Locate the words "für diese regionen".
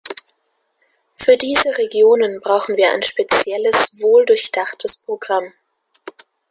1.13-2.39